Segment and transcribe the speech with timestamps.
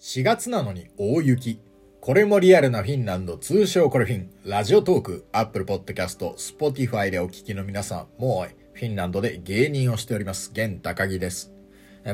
[0.00, 1.60] 4月なのに大雪。
[2.00, 11.52] これもリアルなフィンランド、通称コレフィン、ラジオトーク、 Apple Podcast、 Spotify でお聞きの皆さん、もうフィンランドで芸人をしております、現高木です。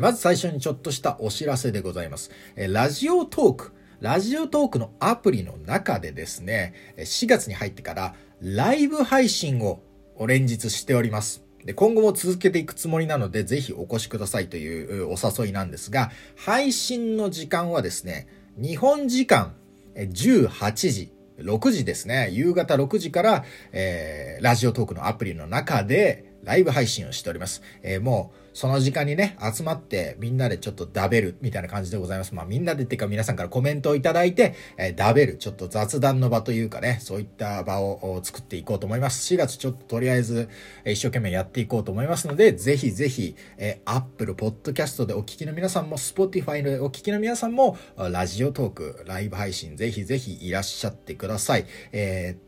[0.01, 2.33] まず最初にちょっとしたお知らせでございます。
[2.57, 9.81] ラジオトーク、ラジオトークのアプリの中でですね、4月に入ってからライブ配信を
[10.27, 11.46] 連日しております。
[11.67, 19.53] で、今後も続けていくつもりなので、ぜひお越しくださいというお誘いなんですが、配信の時間はですね、日本時間
[19.97, 27.63] 18時、6時ですね、夕方6時から、えー、ラジオトークのアプリの中で、ライブ配信をしております。
[27.83, 32.35] えー、もう、その時間にね、集まってみんなでちょっとダベるみたいな感じでございます。
[32.35, 39.35] まあみんなでっていうか皆さんからコメントをいただいて、えー、ダベる、ちょっと雑談の場というかね、そういった場を作っていこうと思います。
[39.35, 40.49] 4月ちょっととりあえず、
[40.87, 51.67] 一生懸命やっていこうと思いますので、ぜひぜひ、えー、Apple Podcast でお聞きの皆さんも、Spotify でお聞きの皆さんも、ラジオトーク、ライブ配信、ぜひぜひいらっしゃってください。
[51.93, 52.46] えー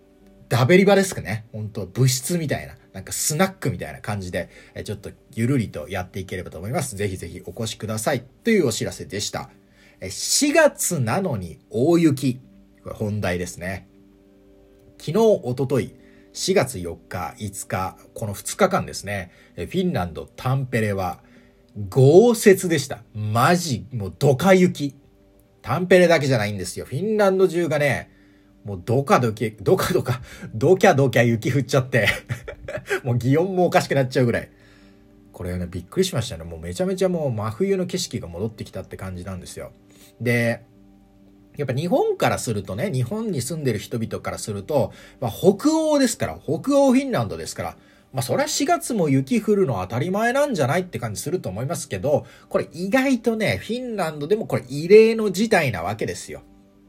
[0.49, 1.47] ダベリバですかね。
[1.53, 4.49] 本当物質みたいな、なんかスナックみたいな感じで、
[4.85, 6.97] ちょっとゆるりとやっていければと思います。
[6.97, 8.25] ぜひぜひお越しください。
[8.45, 9.51] というお知らせでした。
[10.01, 12.41] 4月なのに大雪。
[12.83, 13.89] これ本題ですね。
[14.99, 15.95] 昨日、おととい、
[16.33, 21.21] 4月4日、5日、この2日間ですね、フィンランドタンペレは
[21.89, 23.03] 豪雪でした。
[23.15, 24.95] マジ、もうドカ雪。
[25.63, 26.87] タンペレだけじゃないんですよ。
[26.87, 28.11] フィンランド中がね、
[28.69, 30.21] もうドカドキ、ドカドカ、
[30.55, 32.07] ドキャドキャ雪降っちゃって
[33.03, 34.51] もう擬音もおかしくなっちゃうぐらい。
[35.33, 36.45] これね、びっくりしましたね。
[36.45, 39.73] もうめちゃめちゃもう真冬の景色が戻ってきたって感じなんですよ。
[40.21, 40.65] で、
[41.57, 47.77] やっぱ日本からするとね、日本に住んでる人々からすると、まあ、北欧ですから、北欧フィンランドですから、
[48.13, 56.43] まあそりゃ4月も雪降るの当たり前なんじゃないって感じすると思いますけど、これ意外とね、フィンランドでもこれ異例の事態なわけですよ。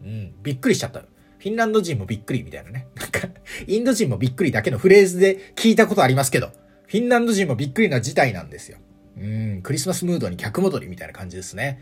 [0.03, 1.03] うん、びっくりしちゃった。
[1.39, 2.87] フィンランド人もびっくりみたいなね。
[2.95, 3.27] なんか、
[3.65, 6.52] インド人もびっくりだけのフレーズで聞いたことありますけど、
[6.86, 8.77] フィンランド人もびっくりな事態なんですよ。
[9.17, 11.81] うん、クリスマスムードに逆戻りみたいな感じですね。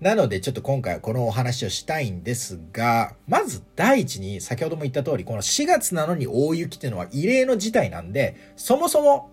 [0.00, 9.30] なので、ちょっと今回はこのお話をしたいんですが、まず第一に、先ほども言った通り、この4月なのに大雪っていうのは異例の事態なんで、そもそも、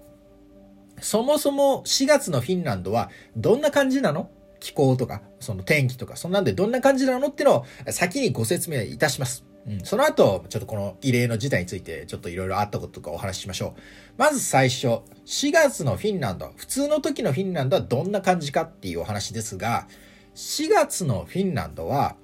[1.00, 4.30] そもそも4月のフィンランドはどんな感じなの？
[4.59, 7.28] 気候とか、その天気とか、そんなんでどんな感じなの？
[7.28, 9.46] ってのを先にご説明いたします。
[9.84, 13.82] その後、ちょっとこの異例の事態について、ちょっといろいろあったこととかお話ししましょう。
[14.18, 14.88] まず最初、
[15.26, 19.88] 4月のフィンランド、普通の時のフィンランドはどんな感じかっていうお話ですが、
[20.36, 22.16] 4月のフィンランドは、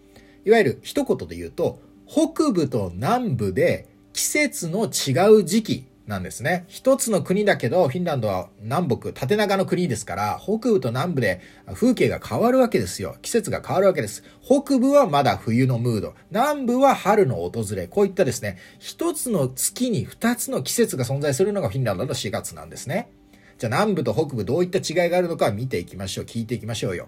[0.46, 6.66] いわゆる一言で言うと、北部と南部で季節の違う時期なんですね。
[6.68, 11.40] 一つの国だけど、フィンランドは南北、縦長の国ですから、北部と南部で
[11.74, 13.16] 風景が変わるわけですよ。
[13.22, 14.24] 季節が変わるわけです。
[14.42, 23.10] 北部はまだ冬のムード、南部は春の訪れ、こういったですね、一つの月に二つの季節が存在するのがフィンランドの4月なんですね。
[23.58, 26.26] じゃあ南部と北部どういった違いがあるのか見ていきましょう。
[26.26, 27.08] 聞いていきましょうよ。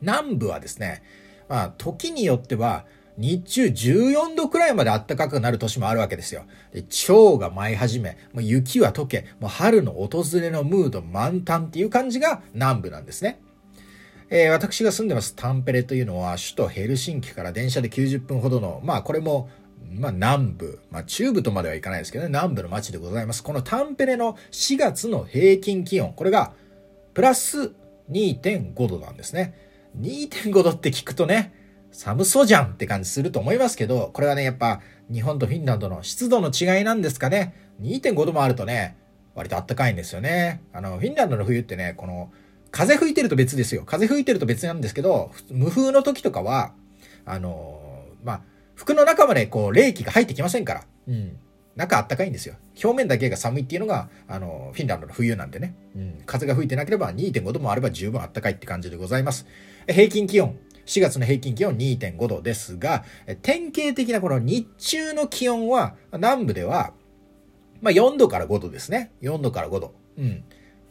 [0.00, 1.02] 南部はですね、
[1.48, 2.86] まあ、時によっては、
[3.20, 6.44] 日中14度くらいまで暖かくなる年もあるわけですよ。
[6.72, 13.38] で、蝶が舞い始め、もう雪は溶け、もう春の訪れのムード満タンっていう感じが南部なんですね。
[14.30, 19.50] えー、私が住んでますタンペレというのは首都ヘルシンキから電車で90分ほどの、まあこれも、
[19.92, 23.42] まあ南部、まあ中部とまではいかないですけどね、南部の街でございます。
[23.42, 26.52] このタンペレの4月の平均気温、これが
[27.12, 27.72] プラス
[28.10, 29.68] 2.5度なんですね。
[30.00, 31.59] 2.5度って聞くとね、
[32.00, 34.80] 寒そうじゃんって感じすると思いますけど、これはね、やっぱ
[35.12, 37.54] 日本とフィンランドの湿度の違いなんですかね。
[37.82, 38.96] 2.5度もあるとね、
[39.34, 40.62] 割と暖かいんですよね。
[40.72, 42.32] あの、フィンランドの冬ってね、この、
[42.70, 43.82] 風吹いてると別ですよ。
[43.84, 46.72] 風吹いてると別なんですけど、無風の時とかは、
[47.26, 48.40] あのまあ、
[48.76, 50.84] 服の中までこう、冷気が入ってきませんから。
[51.06, 51.36] うん。
[51.76, 52.54] 中あったかいんですよ。
[52.82, 55.74] 表面だけが寒いっていうのが、あの、フィンランドの冬なんでね。
[55.94, 56.22] うん。
[56.24, 59.46] 風が吹いてなければ2.5度もあれば十分あったかいって感じでございます。
[59.86, 63.04] 平均気温、4月の平均気温2.5度ですが、
[63.42, 66.92] 典型的なこの日中の気温は、南部では、
[67.80, 69.12] まあ4度から5度ですね。
[69.22, 69.94] 4度から5度。
[70.18, 70.44] うん。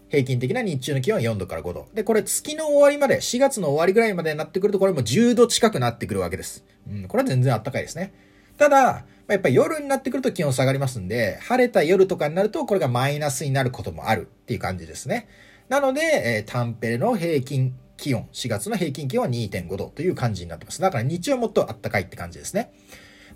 [0.10, 1.88] 平均的な日中の気温は4度から5度。
[1.94, 6.66] で、これ月の終わりまで、4月の終わりぐらいまでになってくると、これも10度近くなってくるわけです。
[6.90, 8.14] うん、これは全然暖かいですね。
[8.58, 15.28] ただ、やっぱり夜になってくると気温下がりますんで、晴れた夜とかになると、これがマイナスになることもあるっていう感じですね。
[15.70, 20.82] なので、えー、タンペレの平均気温、4月の平均気温は2.5度という感じになってます。
[20.82, 22.72] だから日中はもっと暖かいって感じですね。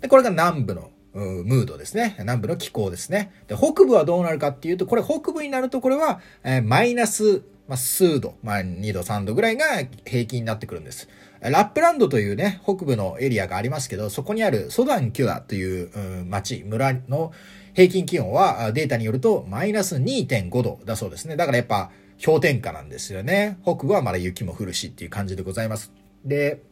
[0.00, 2.16] で、これが南部のムードですね。
[2.20, 3.32] 南部の気候ですね。
[3.46, 9.64] で、北部はどうなるかっていうと、これ北部になるとこれは、えー、マイナス、まあ、数度、まあ、2度、3度ぐらいが
[10.04, 11.08] 平均になってくるんです。
[11.40, 17.32] ラップランドというね、北部のエリアがありますけど、そこにあるソダンキュアという、う、町、村の
[17.74, 21.36] 平均気温はデータによるとマイナス2.5度だそうですね。
[21.36, 21.90] だからやっぱ
[22.22, 23.58] 氷点下なんですよね。
[23.62, 25.92] 北部はまだ雪も降るしっていう感じでございます。
[26.24, 26.62] で、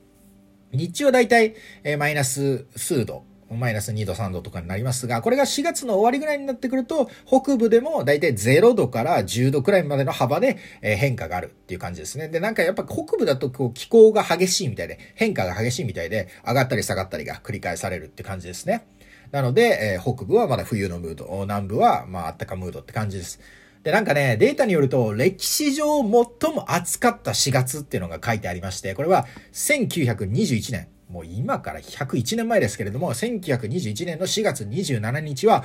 [0.73, 1.55] 日中はだいたい
[1.99, 3.25] マイナス数度
[3.57, 12.29] マイナス2度3度とかになりますが、これが4月の終わりぐらいになってくると、北部でもだいたい0度から10度くらいまでの幅で変化があるっていう感じですね。
[12.29, 18.87] で、なんかやっぱ北部だとこう気候が激しいみたいで、変化が激しいみたいで、上がったり下がったりが繰り返されるって感じですね。
[19.31, 23.41] なので、えー、北部はまだ冬のムード、南部はまあ暖かムードって感じです。
[23.83, 30.89] で、なんかね、データによると、歴史上最も暑かった4月っていうのが書いてありまして、これは1921年。
[31.09, 35.65] もう今から101年前ですけれども、1921年の4月27日は、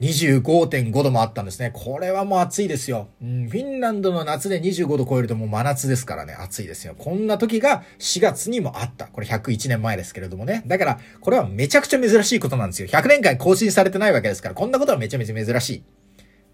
[0.00, 1.70] 25.5度もあったんですね。
[1.74, 3.08] これはもう暑いですよ。
[3.22, 6.94] うん、フィンランドの夏で25度超えるともう真夏ですからね、暑いですよ。
[6.96, 9.06] こんな時が4月にもあった。
[9.08, 10.62] これ101年前ですけれどもね。
[10.66, 12.88] だから、これはめちゃくちゃ珍しいことなんですよ。
[12.88, 15.84] 100年間更新されてないわけですから、こんなことはめちゃめちゃ珍しい。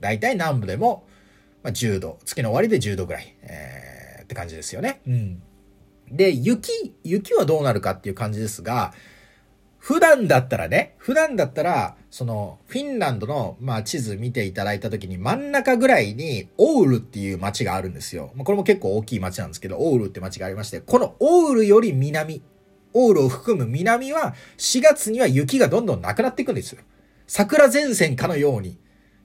[0.00, 1.06] 大体南部でも、
[1.62, 5.00] まあ、10度、月の終わりで10度ぐらい、えー、って感じですよね。
[5.06, 5.42] うん。
[6.10, 8.92] で、雪、雪はどうなるかっていう感じですが、
[9.78, 18.32] 普段だったらね、普段だったら、その、フィンランドの、まあ、地図見ていただいた時に真ん中ぐらいに、オウルっていう街があるんですよ。
[18.34, 22.42] まあ、これも結構大きい街なんですけど、オウルって街がありまして、このオウルより南、
[22.94, 26.82] オウルを含む南は、4月には雪がどんどんなくなっていくんですよ。
[27.28, 28.78] 桜前線かのように、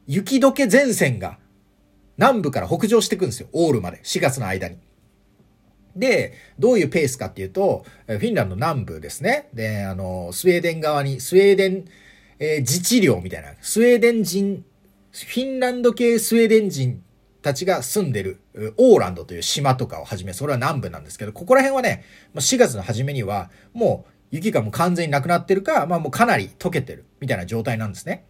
[0.08, 1.38] 雪解け前線が
[2.18, 3.48] 南部から北上していくんですよ。
[3.52, 4.00] オールまで。
[4.04, 4.78] 4月の間に。
[5.96, 9.50] で、どういうペースかっていうと、フィンランド南部ですね。
[9.54, 11.86] で、あの、スウェーデン側に、スウェーデン、
[12.40, 14.64] えー、自治領みたいな、スウェーデン人、
[15.12, 17.04] フィンランド系スウェーデン人
[17.42, 18.40] たちが住んでる、
[18.78, 22.06] オーランドという島とかをはじめ、それは南部なんですけど、ここら辺はね、
[22.36, 28.26] 4月の初めには、もう雪がもう完全になくなってるか、まあもうかなり溶けてる、みたいな状態なんですね。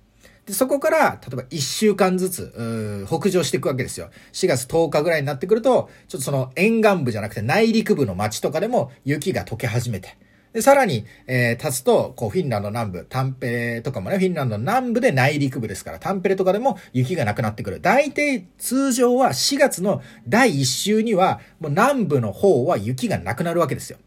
[0.53, 4.09] そこから、例えば1週間ずつ、北上していくわけですよ。
[4.33, 10.17] 4月10日ぐらいになってくると、ちょっとその沿岸部じゃなくて内陸部の町とかでも雪が溶け始めて。
[10.53, 17.79] で、さらに、えー、立つと、こう、フィンランド南部、タンペレとかもね、フィンランド南部で内陸部ですから、タンペレとかでも雪がなくなってくる。
[17.79, 23.97] 大体、通常は4月の第1週には、もう南部の方は雪がなくなるわけですよ。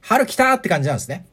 [0.00, 1.24] 春来たって感じなんですね。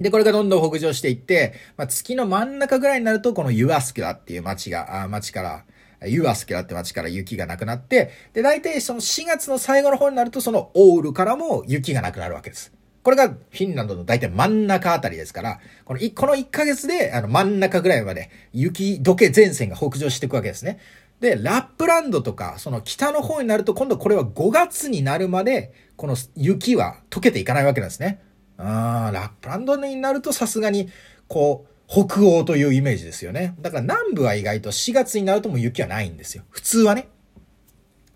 [0.00, 5.64] で、これがどんどん北上していって、まあ、月の真ん中ぐらいになると、このユアスキュラっていう町が、あ町から、
[6.06, 12.72] ユアスキュラって町から雪がなくなって、で、大体その4月の最後の方になると、そのオールからも雪がなくなるわけです。
[13.02, 20.78] これがフィンランドの大体真ん中あたりですから、このこの1ヶ月で、あの、真ん中ぐらいまで雪解け前線が北上していくわけですね。
[21.20, 28.20] で、ラップランドとか、その北の方になると、今度これは5月になるまで、この雪は溶けていかないわけなんですね。
[28.58, 30.88] あラップランドになるとさすがに、
[31.28, 33.54] こう、北欧というイメージですよね。
[33.60, 36.44] だから南部は意外と4月になるともう雪はないんですよ。
[36.50, 37.08] 普通はね。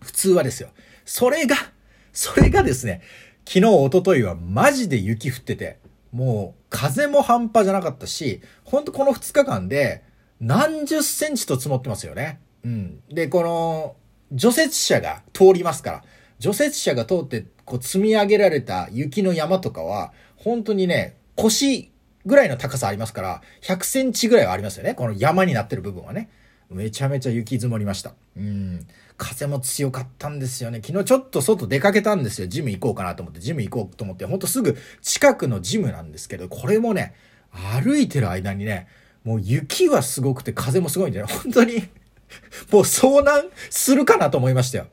[0.01, 0.69] 普通はですよ。
[1.05, 1.55] それが、
[2.11, 3.01] それがですね、
[3.47, 5.79] 昨日、一昨日はマジで雪降ってて、
[6.11, 10.03] もう風も半端じゃなかったし、ほんとこの2日間で
[10.39, 12.41] 何十センチと積もってますよね。
[12.65, 12.99] うん。
[13.09, 13.95] で、この
[14.31, 16.03] 除雪車が通りますから、
[16.39, 20.11] 除雪車が通ってこう積み上げられた雪の山とかは、
[20.43, 21.91] 本当にね、腰
[22.25, 24.95] ぐらいの高さありますから、100センチぐらいはありますよね。
[24.95, 26.29] この山になってる部分はね。
[26.69, 28.13] めちゃめちゃ雪積もりました。
[28.37, 28.87] うん。
[29.17, 30.81] 風も強かったんですよね。
[30.83, 32.47] 昨日ちょっと外出かけたんですよ。
[32.47, 37.13] ジム行こうかなと思って、ジム行こうと思って、ほんとすぐ近くのジムなんですけど、これもね、
[37.51, 38.87] 歩いてる間にね、
[39.23, 41.81] もう雪はすごくて風もすごいんでね、本当に
[42.71, 44.87] もう遭難するかなと思いましたよ。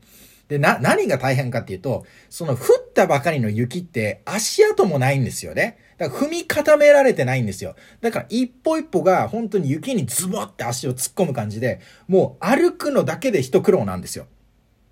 [0.49, 5.79] で、な、何が大変かっていうと、その降ったばかりの雪って足跡もないんですよね。
[5.99, 7.77] だから踏み固められてないんですよ。
[8.01, 14.27] だから一歩一歩が本当に雪にズボって足を突っ込む感じで、もう歩くのだけで一苦労なんですよ。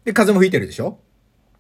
[0.05, 0.99] で、風も吹いてるでしょ？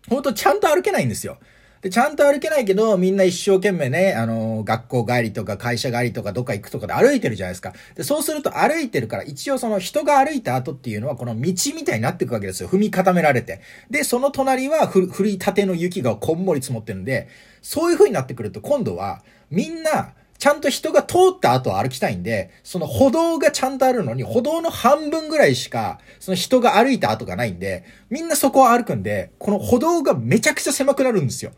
[0.08, 1.38] ほんとちゃんと歩けないんですよ。
[1.82, 7.74] で、ちゃんと歩けないけど、みんな一生懸命ね、あの、学校帰りとか会社帰りとかどっか行くとかで歩いてるじゃないですか。
[7.94, 12.68] で、そうすると歩いてるから、一応その人が歩いた後っていうのは、この道みたいになっていくわけですよ。
[12.68, 13.60] 踏み固められて。
[13.90, 17.28] で、その隣はふ、降り立ての雪がこんもり積もってるんで、
[17.62, 31.52] そういう風になってくると、今度は、みんな、ちゃんと人が通った後歩きたいんで、その歩道がちゃんとあるのに、歩道の半分ぐらいしか、その人が歩いた後がないんで、みんなそこを歩くんで、この歩道がめちゃくちゃ狭くなるんですよ。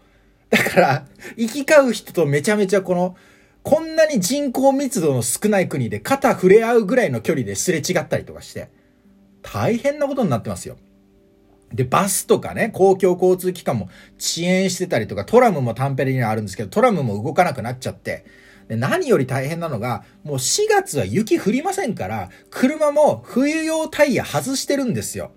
[0.50, 3.16] だから、行き交う人とめちゃめちゃこの、
[3.62, 8.70] こんなに人口密度の少ない国で肩触れ合うぐらいの距離ですれ違ったりとかして、
[9.42, 10.76] 大変なことになってますよ。
[11.72, 18.24] で、バスとかね、公共交通機関も遅延してたりとか、トラムもタンペリにはあるんですけど、トラムも動かなくなっちゃって、
[18.68, 25.32] で何より大変なのが、もう4月は雪降りませんから、車も冬用タイヤ外してるんですよ。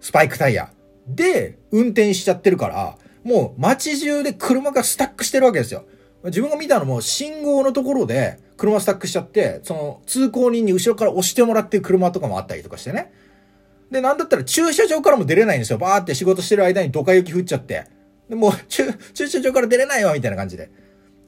[0.00, 0.72] スパイクタイヤ。
[1.06, 2.96] で、運転しちゃってるから、
[3.28, 5.84] もう街中で車がスタックしてるわけですよ。
[6.24, 13.12] 自分が見たのも信号のところで車スタックしちゃって、その通行人に後ろから押してもらってる車とかもあったりとかしてね。
[13.90, 15.78] で、なんだったら駐車場からも出れないんですよ。
[15.78, 17.84] バーって仕事してる間にドカ雪降っちゃって。
[18.30, 20.70] で、もう駐車場から出れないよみたいな感じで。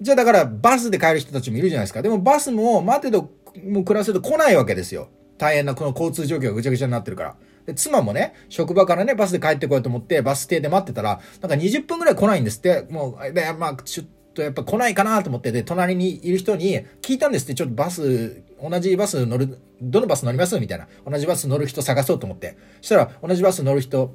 [0.01, 2.03] じゃあだからバスで帰る人たちもいるじゃないですか。
[2.03, 3.31] でもバスも待てど、
[3.65, 5.09] もう暮らせど来ないわけですよ。
[5.37, 7.37] 大変なこの交通状況がぐちゃぐちゃになってるから。
[7.71, 12.87] で、妻もね、職場からね、バスで帰ってこようと思って、バス停で待ってたら、なんか20分ぐらい来ないんですって。
[12.91, 20.59] もう、で、まあ、ちょっとやっぱ来ないかなと思って、で、隣にいる人に聞いたんですって、ちょっとバス、同じバス乗る、どのバス乗ります？
[20.61, 20.89] みたいな。
[21.07, 22.57] 同じバス乗る人探そうと思って。
[22.81, 24.15] そしたら、同じバス乗る人、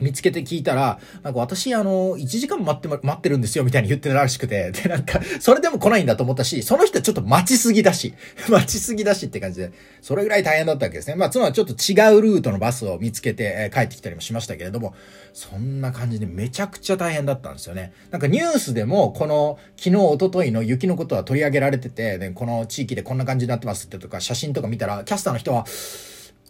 [0.00, 8.14] 見つけて聞いたら、なんか私、あの、1時間待って、待ってるんですよ、みたいに言ってたらしくて、 で、なんか、それでも来ないんだと思ったし、その人はちょっと待ちすぎだし、
[8.48, 11.14] 待ちすぎだしって感じで、それぐらい大変だったわけですね。
[11.14, 14.94] まあ、つまりちょっと違うルートのバスを見つけて、え、帰ってきたりもしましたけれども、
[15.32, 17.92] そんな感じでめちゃくちゃ大変だったんですよね。
[18.10, 25.66] なんかニュースでも、この、昨日、一昨日の雪のことは取り上げられてて、で、この地域でこんな感じになってますってとか、写真とか見たら、キャスターの人は、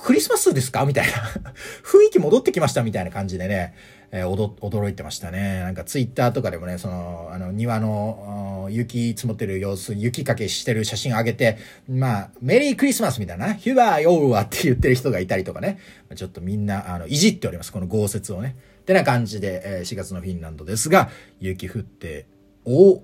[0.04, 0.84] クリスマスですか？
[0.86, 1.12] みたいな
[1.84, 3.74] 雰囲気戻ってきましたみたいな感じでね、
[4.12, 4.28] えー、
[4.60, 5.60] 驚いてましたね。
[5.60, 15.78] なんかツイッターとかでもね、その、あの、庭の雪積もってる様子、雪かけしてる写真上げて、まあ、メリークリスマスみたいな、ヒュバーヨーワって言ってる人がいたりとかね、
[16.16, 17.72] ちょっとみんな、あの、いじっております。
[17.72, 18.56] この豪雪をね。
[18.80, 22.26] ってな感じで、えー、4月のフィンランドですが、雪降って、
[22.64, 23.02] 大、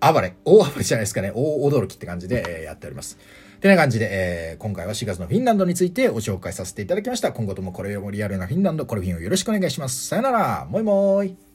[0.00, 3.18] 暴れ、大暴れじゃないですかね、大驚きって感じで、えー、やっております。
[3.62, 7.32] てな感じで、えー、今回は4月のフィンランドについてご紹介させていただきました。
[7.32, 10.08] 今後ともこれよりもリアルなフィンランド、コルフィンをよろしくお願いします。
[10.08, 11.51] さよなら、もいもーい。